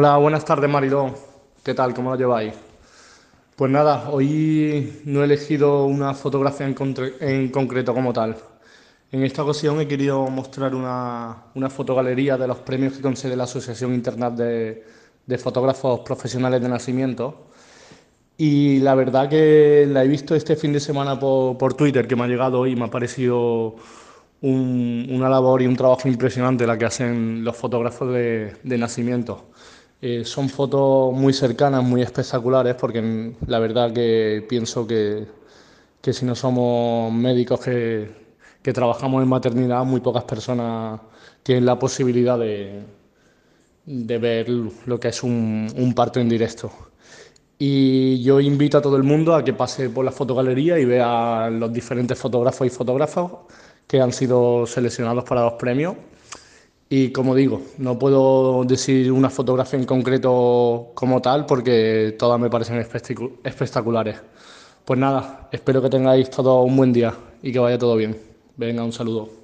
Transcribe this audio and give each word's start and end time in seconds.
Hola, 0.00 0.16
buenas 0.16 0.44
tardes 0.44 0.70
Mariló. 0.70 1.12
¿Qué 1.64 1.74
tal? 1.74 1.92
¿Cómo 1.92 2.10
lo 2.12 2.16
lleváis? 2.16 2.54
Pues 3.56 3.68
nada, 3.68 4.10
hoy 4.10 5.00
no 5.04 5.22
he 5.22 5.24
elegido 5.24 5.86
una 5.86 6.14
fotografía 6.14 6.66
en, 6.68 7.48
concreto 7.50 7.92
como 7.92 8.12
tal. 8.12 8.36
En 9.10 9.24
esta 9.24 9.42
ocasión 9.42 9.80
he 9.80 9.88
querido 9.88 10.28
mostrar 10.28 10.76
una, 10.76 11.46
una 11.56 11.68
fotogalería 11.68 12.36
de 12.36 12.46
los 12.46 12.58
premios 12.58 12.92
que 12.94 13.02
concede 13.02 13.34
la 13.34 13.42
Asociación 13.44 13.92
Internacional 13.92 14.36
de, 14.36 14.84
de 15.26 15.38
Fotógrafos 15.38 16.00
Profesionales 16.00 16.60
de 16.62 16.68
Nacimiento. 16.68 17.48
Y 18.36 18.78
la 18.80 18.94
verdad 18.94 19.28
que 19.28 19.86
la 19.88 20.04
he 20.04 20.08
visto 20.08 20.34
este 20.36 20.54
fin 20.56 20.72
de 20.72 20.80
semana 20.80 21.18
por, 21.18 21.58
por 21.58 21.74
Twitter, 21.74 22.06
que 22.06 22.14
me 22.16 22.24
ha 22.24 22.28
llegado 22.28 22.66
y 22.66 22.76
me 22.76 22.84
ha 22.84 22.90
parecido 22.90 23.74
un- 24.42 25.08
una 25.10 25.28
labor 25.28 25.62
y 25.62 25.66
un 25.66 25.76
trabajo 25.76 26.08
impresionante 26.08 26.66
la 26.66 26.78
que 26.78 26.84
hacen 26.86 27.44
los 27.44 27.56
fotógrafos 27.56 28.12
de, 28.12 28.56
de 28.62 28.78
nacimiento. 28.78 29.50
Eh, 30.00 30.24
son 30.24 30.48
fotos 30.48 31.12
muy 31.12 31.32
cercanas, 31.32 31.82
muy 31.82 32.02
espectaculares, 32.02 32.74
porque 32.76 33.34
la 33.46 33.58
verdad 33.58 33.92
que 33.92 34.44
pienso 34.48 34.86
que, 34.86 35.26
que 36.00 36.12
si 36.12 36.24
no 36.26 36.34
somos 36.36 37.12
médicos 37.12 37.60
que, 37.60 38.10
que 38.62 38.72
trabajamos 38.72 39.22
en 39.22 39.28
maternidad, 39.28 39.84
muy 39.84 40.00
pocas 40.00 40.24
personas 40.24 41.00
tienen 41.42 41.66
la 41.66 41.78
posibilidad 41.78 42.38
de, 42.38 42.84
de 43.86 44.18
ver 44.18 44.48
lo 44.48 45.00
que 45.00 45.08
es 45.08 45.22
un, 45.22 45.68
un 45.76 45.94
parto 45.94 46.20
en 46.20 46.28
directo. 46.28 46.70
Y 47.58 48.22
yo 48.22 48.40
invito 48.40 48.78
a 48.78 48.82
todo 48.82 48.96
el 48.96 49.02
mundo 49.02 49.34
a 49.34 49.44
que 49.44 49.52
pase 49.52 49.90
por 49.90 50.04
la 50.04 50.12
fotogalería 50.12 50.78
y 50.78 50.84
vea 50.84 51.50
los 51.50 51.72
diferentes 51.72 52.18
fotógrafos 52.18 52.66
y 52.66 52.70
fotógrafas 52.70 53.32
que 53.86 54.00
han 54.00 54.12
sido 54.12 54.66
seleccionados 54.66 55.24
para 55.24 55.44
los 55.44 55.54
premios. 55.54 55.96
Y 56.90 57.12
como 57.12 57.34
digo, 57.34 57.60
no 57.78 57.98
puedo 57.98 58.64
decir 58.64 59.12
una 59.12 59.28
fotografía 59.30 59.78
en 59.78 59.84
concreto 59.84 60.92
como 60.94 61.20
tal 61.20 61.44
porque 61.46 62.16
todas 62.18 62.40
me 62.40 62.48
parecen 62.48 62.80
espectacu- 62.80 63.32
espectaculares. 63.44 64.16
Pues 64.86 64.98
nada, 64.98 65.48
espero 65.52 65.82
que 65.82 65.90
tengáis 65.90 66.30
todos 66.30 66.64
un 66.66 66.76
buen 66.76 66.92
día 66.92 67.14
y 67.42 67.52
que 67.52 67.58
vaya 67.58 67.78
todo 67.78 67.96
bien. 67.96 68.16
Venga, 68.56 68.84
un 68.84 68.92
saludo. 68.92 69.38